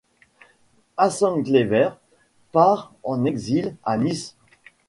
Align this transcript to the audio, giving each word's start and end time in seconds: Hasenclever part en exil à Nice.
Hasenclever 0.97 1.91
part 2.51 2.91
en 3.03 3.23
exil 3.23 3.75
à 3.83 3.97
Nice. 3.99 4.35